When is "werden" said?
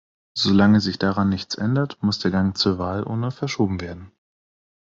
3.81-4.11